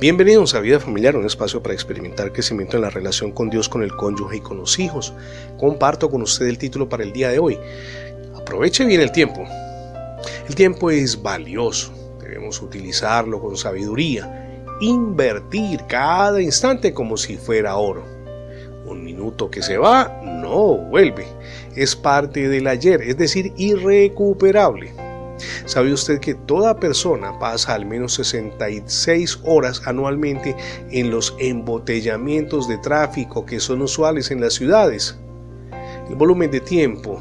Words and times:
Bienvenidos 0.00 0.54
a 0.54 0.60
Vida 0.60 0.78
Familiar, 0.78 1.16
un 1.16 1.26
espacio 1.26 1.60
para 1.60 1.74
experimentar 1.74 2.32
crecimiento 2.32 2.76
en 2.76 2.82
la 2.82 2.90
relación 2.90 3.32
con 3.32 3.50
Dios, 3.50 3.68
con 3.68 3.82
el 3.82 3.96
cónyuge 3.96 4.36
y 4.36 4.40
con 4.40 4.58
los 4.58 4.78
hijos. 4.78 5.12
Comparto 5.58 6.08
con 6.08 6.22
usted 6.22 6.46
el 6.46 6.56
título 6.56 6.88
para 6.88 7.02
el 7.02 7.12
día 7.12 7.30
de 7.30 7.40
hoy. 7.40 7.58
Aproveche 8.36 8.84
bien 8.84 9.00
el 9.00 9.10
tiempo. 9.10 9.44
El 10.48 10.54
tiempo 10.54 10.92
es 10.92 11.20
valioso, 11.20 11.92
debemos 12.20 12.62
utilizarlo 12.62 13.40
con 13.40 13.56
sabiduría, 13.56 14.64
invertir 14.80 15.80
cada 15.88 16.40
instante 16.40 16.94
como 16.94 17.16
si 17.16 17.36
fuera 17.36 17.76
oro. 17.76 18.04
Un 18.86 19.02
minuto 19.02 19.50
que 19.50 19.62
se 19.62 19.78
va 19.78 20.22
no 20.22 20.76
vuelve, 20.76 21.26
es 21.74 21.96
parte 21.96 22.48
del 22.48 22.68
ayer, 22.68 23.02
es 23.02 23.18
decir, 23.18 23.52
irrecuperable. 23.56 25.07
¿Sabe 25.64 25.92
usted 25.92 26.20
que 26.20 26.34
toda 26.34 26.80
persona 26.80 27.38
pasa 27.38 27.74
al 27.74 27.86
menos 27.86 28.14
66 28.14 29.40
horas 29.44 29.82
anualmente 29.84 30.56
en 30.90 31.10
los 31.10 31.34
embotellamientos 31.38 32.68
de 32.68 32.78
tráfico 32.78 33.46
que 33.46 33.60
son 33.60 33.82
usuales 33.82 34.30
en 34.30 34.40
las 34.40 34.54
ciudades? 34.54 35.18
El 36.08 36.16
volumen 36.16 36.50
de 36.50 36.60
tiempo, 36.60 37.20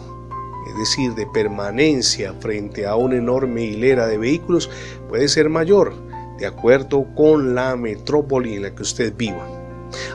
es 0.69 0.77
decir, 0.77 1.13
de 1.13 1.27
permanencia 1.27 2.33
frente 2.39 2.85
a 2.85 2.95
una 2.95 3.17
enorme 3.17 3.63
hilera 3.63 4.07
de 4.07 4.17
vehículos, 4.17 4.69
puede 5.09 5.27
ser 5.27 5.49
mayor, 5.49 5.93
de 6.37 6.45
acuerdo 6.45 7.05
con 7.15 7.55
la 7.55 7.75
metrópoli 7.75 8.55
en 8.55 8.63
la 8.63 8.75
que 8.75 8.83
usted 8.83 9.13
viva. 9.15 9.45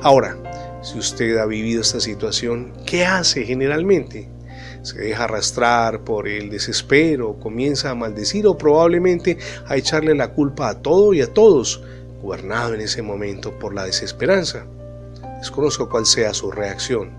Ahora, 0.03 0.37
si 0.83 0.99
usted 0.99 1.37
ha 1.39 1.47
vivido 1.47 1.81
esta 1.81 2.01
situación, 2.01 2.73
¿qué 2.87 3.05
hace 3.05 3.45
generalmente? 3.45 4.29
Se 4.83 4.99
deja 4.99 5.25
arrastrar 5.25 6.01
por 6.01 6.29
el 6.29 6.51
desespero, 6.51 7.39
comienza 7.39 7.91
a 7.91 7.95
maldecir 7.95 8.47
o 8.47 8.59
probablemente 8.59 9.39
a 9.67 9.77
echarle 9.77 10.15
la 10.15 10.33
culpa 10.33 10.69
a 10.69 10.83
todo 10.83 11.15
y 11.15 11.23
a 11.23 11.33
todos, 11.33 11.83
gobernado 12.21 12.75
en 12.75 12.81
ese 12.81 13.03
momento 13.03 13.59
por 13.59 13.75
la 13.75 13.85
desesperanza. 13.85 14.67
Desconozco 15.39 15.89
cuál 15.89 16.07
sea 16.07 16.35
su 16.35 16.51
reacción. 16.51 17.11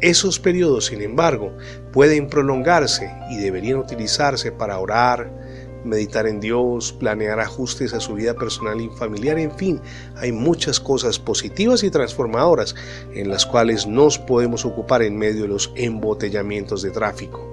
Esos 0.00 0.38
periodos, 0.38 0.86
sin 0.86 1.00
embargo, 1.00 1.56
pueden 1.92 2.28
prolongarse 2.28 3.10
y 3.30 3.38
deberían 3.38 3.78
utilizarse 3.78 4.52
para 4.52 4.78
orar, 4.78 5.45
meditar 5.86 6.26
en 6.26 6.40
Dios, 6.40 6.92
planear 6.92 7.40
ajustes 7.40 7.94
a 7.94 8.00
su 8.00 8.14
vida 8.14 8.34
personal 8.34 8.80
y 8.80 8.88
familiar, 8.90 9.38
en 9.38 9.56
fin, 9.56 9.80
hay 10.16 10.32
muchas 10.32 10.80
cosas 10.80 11.18
positivas 11.18 11.82
y 11.82 11.90
transformadoras 11.90 12.74
en 13.14 13.28
las 13.28 13.46
cuales 13.46 13.86
nos 13.86 14.18
podemos 14.18 14.64
ocupar 14.64 15.02
en 15.02 15.16
medio 15.16 15.42
de 15.42 15.48
los 15.48 15.72
embotellamientos 15.76 16.82
de 16.82 16.90
tráfico. 16.90 17.46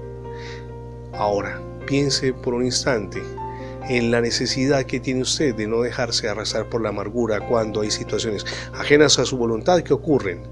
Ahora, 1.13 1.61
piense 1.85 2.33
por 2.33 2.53
un 2.53 2.65
instante 2.65 3.21
en 3.89 4.11
la 4.11 4.21
necesidad 4.21 4.83
que 4.83 4.99
tiene 4.99 5.21
usted 5.21 5.55
de 5.55 5.67
no 5.67 5.81
dejarse 5.81 6.27
arrasar 6.27 6.69
por 6.69 6.81
la 6.81 6.89
amargura 6.89 7.41
cuando 7.41 7.81
hay 7.81 7.91
situaciones 7.91 8.45
ajenas 8.73 9.19
a 9.19 9.25
su 9.25 9.37
voluntad 9.37 9.81
que 9.81 9.93
ocurren. 9.93 10.43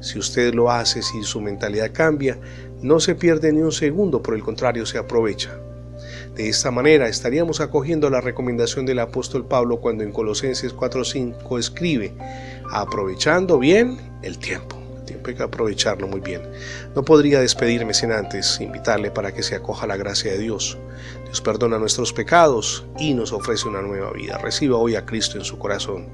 Si 0.00 0.18
usted 0.18 0.52
lo 0.52 0.70
hace, 0.70 1.02
si 1.02 1.22
su 1.22 1.40
mentalidad 1.40 1.92
cambia, 1.92 2.38
no 2.82 3.00
se 3.00 3.14
pierde 3.14 3.52
ni 3.52 3.60
un 3.60 3.72
segundo, 3.72 4.22
por 4.22 4.34
el 4.34 4.42
contrario, 4.42 4.84
se 4.84 4.98
aprovecha. 4.98 5.58
De 6.34 6.48
esta 6.48 6.70
manera 6.70 7.08
estaríamos 7.08 7.60
acogiendo 7.60 8.08
la 8.10 8.20
recomendación 8.20 8.86
del 8.86 9.00
apóstol 9.00 9.46
Pablo 9.46 9.80
cuando 9.80 10.04
en 10.04 10.12
Colosenses 10.12 10.74
4:5 10.74 11.58
escribe, 11.58 12.14
aprovechando 12.70 13.58
bien 13.58 13.98
el 14.22 14.38
tiempo. 14.38 14.78
El 14.98 15.04
tiempo 15.04 15.30
hay 15.30 15.36
que 15.36 15.42
aprovecharlo 15.42 16.08
muy 16.08 16.20
bien. 16.20 16.42
No 16.94 17.04
podría 17.04 17.40
despedirme 17.40 17.92
sin 17.92 18.12
antes 18.12 18.60
invitarle 18.60 19.10
para 19.10 19.32
que 19.32 19.42
se 19.42 19.54
acoja 19.54 19.86
la 19.86 19.96
gracia 19.96 20.32
de 20.32 20.38
Dios. 20.38 20.78
Dios 21.24 21.40
perdona 21.40 21.78
nuestros 21.78 22.12
pecados 22.12 22.84
y 22.98 23.14
nos 23.14 23.32
ofrece 23.32 23.68
una 23.68 23.82
nueva 23.82 24.12
vida. 24.12 24.38
Reciba 24.38 24.76
hoy 24.76 24.96
a 24.96 25.04
Cristo 25.04 25.38
en 25.38 25.44
su 25.44 25.58
corazón. 25.58 26.08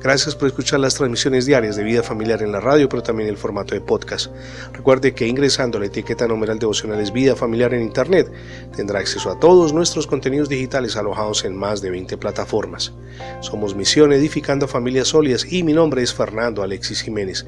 Gracias 0.00 0.34
por 0.34 0.48
escuchar 0.48 0.80
las 0.80 0.94
transmisiones 0.94 1.46
diarias 1.46 1.74
de 1.76 1.82
vida 1.82 2.02
familiar 2.02 2.42
en 2.42 2.52
la 2.52 2.60
radio, 2.60 2.88
pero 2.88 3.02
también 3.02 3.28
el 3.28 3.36
formato 3.36 3.74
de 3.74 3.80
podcast. 3.80 4.30
Recuerde 4.72 5.14
que 5.14 5.26
ingresando 5.26 5.78
a 5.78 5.80
la 5.80 5.86
etiqueta 5.86 6.28
numeral 6.28 6.58
devocionales 6.58 7.12
Vida 7.12 7.34
Familiar 7.34 7.74
en 7.74 7.82
Internet 7.82 8.30
tendrá 8.76 9.00
acceso 9.00 9.30
a 9.30 9.40
todos 9.40 9.72
nuestros 9.72 10.06
contenidos 10.06 10.48
digitales 10.48 10.96
alojados 10.96 11.44
en 11.44 11.56
más 11.56 11.80
de 11.80 11.90
20 11.90 12.16
plataformas. 12.18 12.92
Somos 13.40 13.74
Misión 13.74 14.12
Edificando 14.12 14.68
Familias 14.68 15.08
Sólidas 15.08 15.50
y 15.50 15.62
mi 15.62 15.72
nombre 15.72 16.02
es 16.02 16.14
Fernando 16.14 16.62
Alexis 16.62 17.02
Jiménez. 17.02 17.46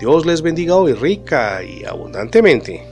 Dios 0.00 0.26
les 0.26 0.42
bendiga 0.42 0.76
hoy 0.76 0.94
rica 0.94 1.62
y 1.62 1.84
abundantemente. 1.84 2.91